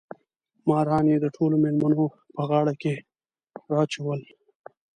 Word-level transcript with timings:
ماران 0.67 1.05
یې 1.11 1.17
د 1.23 1.27
ټولو 1.35 1.55
مېلمنو 1.63 2.05
په 2.35 2.41
غاړو 2.49 2.73
کې 2.81 2.93
راچول. 3.71 4.21